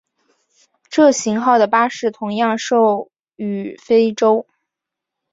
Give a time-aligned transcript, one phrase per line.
[0.89, 4.47] 这型号的巴士同样售予非洲。